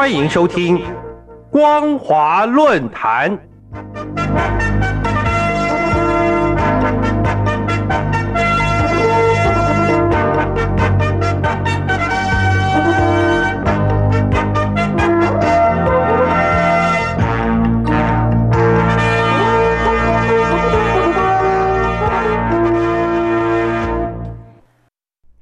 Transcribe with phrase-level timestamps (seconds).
[0.00, 0.78] 欢迎收听
[1.50, 3.38] 《光华论坛》。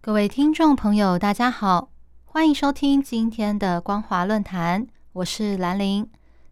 [0.00, 1.90] 各位听众朋友，大家好，
[2.30, 6.08] 欢迎收听今天的光华论坛，我是兰玲。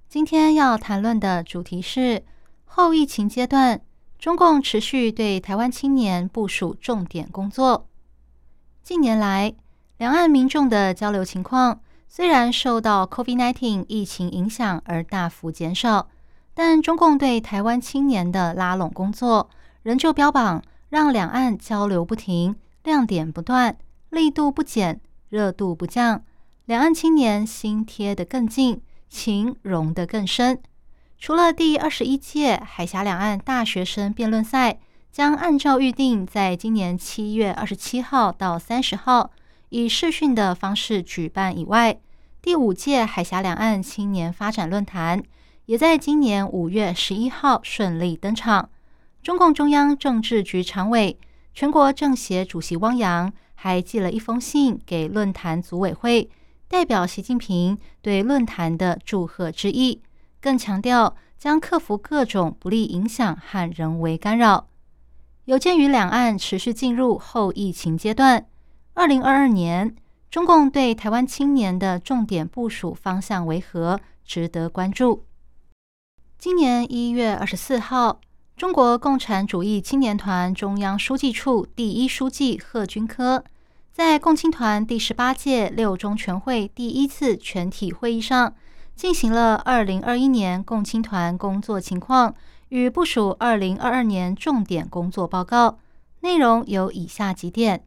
[0.08, 2.24] 今天要谈论的主题是
[2.64, 3.82] 后疫情阶段，
[4.18, 7.86] 中共持续对台湾青年部署重点工作。
[8.82, 9.54] 近年来，
[9.98, 16.08] 两岸民众的交流情况虽然受到 COVID-19 疫情影响而大幅减少，
[16.54, 19.50] 但中共对台湾青年的拉拢工作
[19.82, 22.56] 仍旧标榜让两岸交流不停。
[22.82, 23.76] 亮点不断，
[24.10, 26.22] 力度不减，热度不降，
[26.66, 30.60] 两岸青年心贴得更近，情融得更深。
[31.18, 34.78] 除了第二十一届海峡两岸大学生辩论赛
[35.10, 39.30] 将按照预定在今年七月二十七号到三十号
[39.70, 41.98] 以视讯的方式举办以外，
[42.42, 45.22] 第五届海峡两岸青年发展论坛
[45.64, 48.68] 也在今年五月十一号顺利登场。
[49.22, 51.18] 中共中央政治局常委。
[51.52, 56.30] 全国政协主席汪洋还寄了一封信给论坛组委会，
[56.68, 60.02] 代表习近平对论坛的祝贺之意，
[60.40, 64.68] 更强调将克服各种不利影响和人为干扰。
[65.46, 68.46] 有鉴于两岸持续进入后疫情阶段，
[68.94, 69.96] 二零二二年
[70.30, 75.24] 中共对台湾青年的重点部署方向为何，值得关注。
[76.38, 78.20] 今年一月二十四号。
[78.56, 83.44] 中国共产主义青年团中央书记处第一书记贺军科
[83.92, 88.54] 在共青团第十八届六中全会第一次全体会议上，
[88.94, 92.34] 进行了二零二一年共青团工作情况
[92.70, 95.78] 与部署二零二二年重点工作报告。
[96.20, 97.84] 内容有以下几点：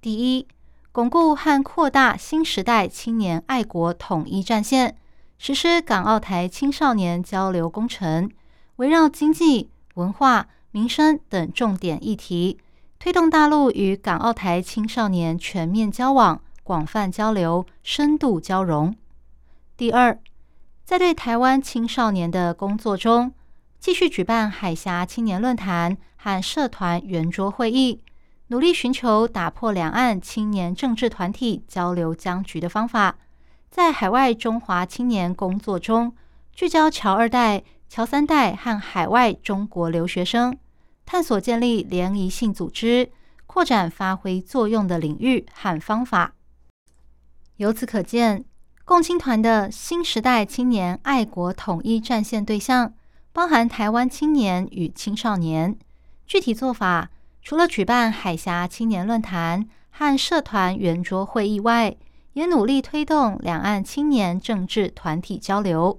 [0.00, 0.46] 第一，
[0.92, 4.96] 巩固和扩大新时代青年爱国统一战线，
[5.36, 8.30] 实施港澳台青少年交流工程，
[8.76, 9.70] 围绕经济。
[9.94, 12.58] 文化、民生等重点议题，
[12.98, 18.96] 推动大陆与港澳台青少年全面交往、广泛交流、深度交融。
[19.76, 20.18] 第二，
[20.84, 23.34] 在对台湾青少年的工作中，
[23.78, 28.00] 继续举办海峡青年论坛和社团圆桌会议，
[28.46, 33.18] 努力寻求打破两岸青年政治团体交流僵局的方法，
[33.68, 36.14] 在海外中华青年工作中
[36.54, 37.62] 聚焦侨二代。
[37.94, 40.56] 侨三代和海外中国留学生
[41.04, 43.12] 探索建立联谊性组织、
[43.46, 46.32] 扩展发挥作用的领域和方法。
[47.56, 48.46] 由此可见，
[48.86, 52.94] 共青团的新时代青年爱国统一战线对象
[53.30, 55.76] 包含台湾青年与青少年。
[56.26, 57.10] 具体做法，
[57.42, 61.94] 除了举办海峡青年论坛和社团圆桌会议外，
[62.32, 65.98] 也努力推动两岸青年政治团体交流。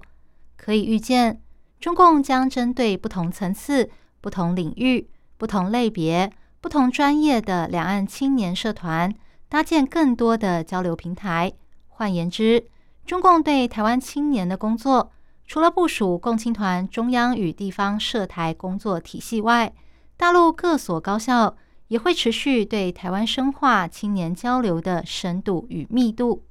[0.56, 1.40] 可以预见。
[1.80, 3.90] 中共将针对不同层次、
[4.20, 9.14] 不同领域、不同类别、不同专业的两岸青年社团，
[9.48, 11.52] 搭建更多的交流平台。
[11.88, 12.66] 换言之，
[13.04, 15.12] 中共对台湾青年的工作，
[15.46, 19.72] 除了部署共青团中央与地方涉台工作体系外，
[20.16, 21.54] 大陆各所高校
[21.88, 26.44] 也会持续对台湾深化青年交流的深度与密度。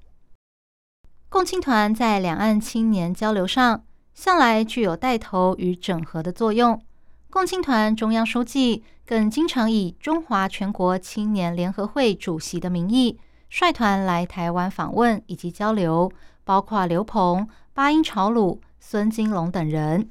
[1.28, 3.84] 共青团在两岸青年交流上。
[4.14, 6.82] 向来具有带头与整合的作用。
[7.30, 13.20] 共青团中央书记更经常以中华全国青年联合会主席的名义
[13.50, 16.12] 率团来台湾访问以及交流，
[16.44, 20.10] 包括刘鹏、巴音朝鲁、孙金龙等人。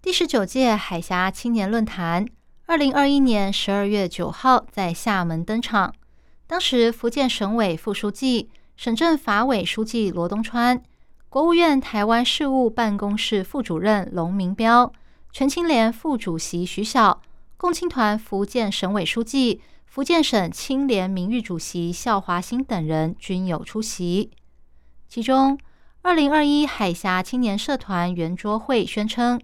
[0.00, 2.26] 第十九届海峡青年论坛，
[2.66, 5.92] 二零二一年十二月九号在厦门登场。
[6.46, 10.80] 当时，福建省委副书记、省政法委书记罗东川。
[11.28, 14.90] 国务院台湾事务办公室副主任龙明标、
[15.32, 17.20] 全青联副主席徐晓、
[17.56, 24.30] 共青团福建省委书记、福建省青联名誉主席肖华兴等人均有出席。
[25.08, 25.58] 其中，
[26.02, 29.38] 二零二一海峡青年社团圆桌会宣称，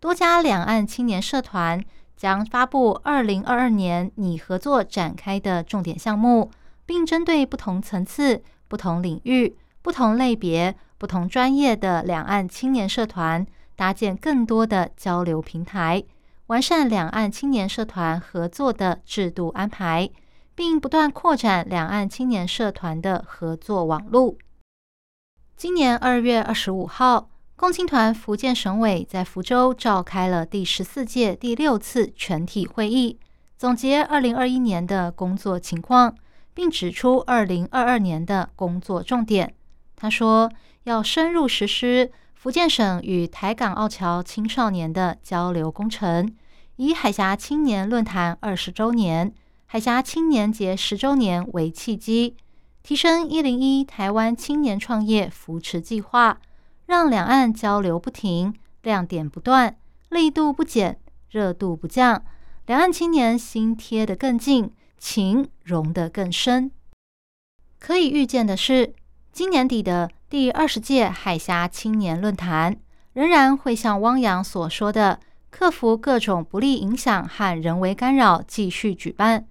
[0.00, 1.82] 多家两岸青年社团
[2.16, 6.50] 将发布二零二二年拟合作展开的重点项目，
[6.84, 10.76] 并针对不同层次、不同领域、不同类别。
[10.98, 13.46] 不同专业的两岸青年社团
[13.76, 16.02] 搭建更多的交流平台，
[16.48, 20.10] 完善两岸青年社团合作的制度安排，
[20.56, 24.34] 并不断扩展两岸青年社团的合作网络。
[25.56, 33.18] 今年二月二十五号，共青团福建省委在福州召开了第十四届第六次全体会议，
[33.56, 36.16] 总结二零二一年的工作情况，
[36.54, 39.54] 并指出二零二二年的工作重点。
[39.96, 40.50] 他说，
[40.88, 46.34] 要深入实施福建省与台港澳侨青少年的交流工程，
[46.76, 49.30] 以海峡青年论坛二十周年、
[49.66, 52.36] 海峡青年节十周年为契机。
[52.82, 56.40] 提升一零一台湾青年创业扶持计划，
[56.86, 59.76] 让两岸交流不停，亮点不断，
[60.08, 60.98] 力度不减，
[61.28, 62.24] 热度不降，
[62.64, 66.70] 两岸青年心贴得更近，情融得更深。
[67.78, 68.94] 可以预见的是，
[69.32, 72.76] 今年底的第二十届海峡青年论坛，
[73.12, 75.20] 仍然会像汪洋所说的，
[75.50, 79.46] 克服各种不利影响和人为干扰，继续举办。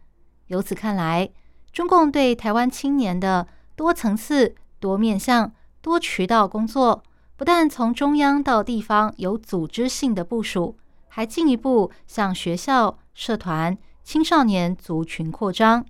[0.47, 1.29] 由此看来。
[1.73, 3.45] 中共对台湾青年的
[3.75, 7.03] 多层次、多面向、多渠道工作，
[7.35, 10.75] 不但从中央到地方有组织性的部署，
[11.07, 15.85] 还进一步向学校、社团、青少年族群扩张。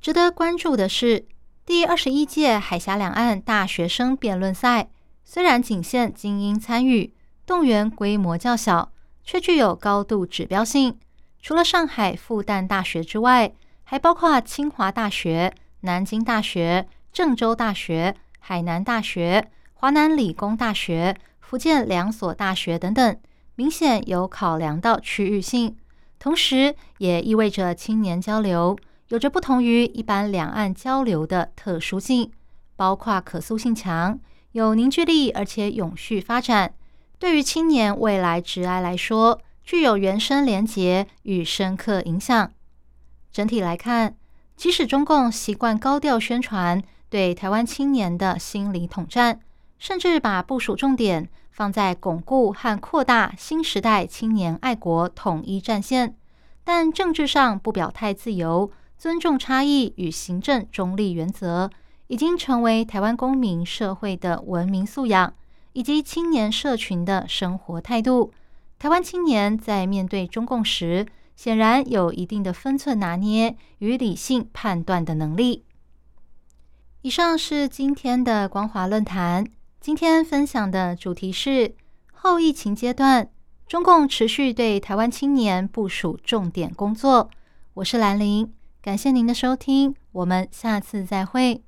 [0.00, 1.26] 值得关注的是，
[1.66, 4.88] 第二十一届海峡两岸大学生辩论赛
[5.24, 7.14] 虽然仅限精英参与，
[7.46, 8.90] 动员规模较小，
[9.22, 10.98] 却具有高度指标性。
[11.40, 13.52] 除了上海复旦大学之外，
[13.84, 23.16] 还包括清华大学、南京大学、郑州大学、海南大学、华南理工大学、福建两所大学等等，
[23.54, 25.76] 明显有考量到区域性，
[26.18, 28.76] 同时也意味着青年交流
[29.10, 32.30] 有着不同于一般两岸交流的特殊性，
[32.76, 34.16] 包括可塑性强、
[34.52, 36.72] 有凝聚力，而且永续发展，
[37.18, 42.52] 对于青年未来职涯来说，具有原生连结与深刻影响。
[43.32, 44.14] 整体来看，
[44.54, 49.40] 即使中共习惯高调宣传对台湾青年的心理统战，
[49.80, 56.14] 甚至把部署重点放在巩固和扩大新时代青年爱国统一战线，
[56.62, 61.70] 但政治上不表态自由、尊重差异与行政中立原则，
[62.08, 65.32] 已经成为台湾公民社会的文明素养
[65.72, 68.30] 以及青年社群的生活态度。
[68.78, 75.64] 台湾青年在面对中共时，显然有一定的分寸拿捏与理性判断的能力。
[77.00, 79.46] 以上是今天的光华论坛。
[79.80, 81.74] 今天分享的主题是
[82.12, 83.30] 后疫情阶段，
[83.66, 87.30] 中共持续对台湾青年部署重点工作。
[87.72, 88.52] 我是兰陵，
[88.82, 91.62] 感谢您的收听，我们下次再会。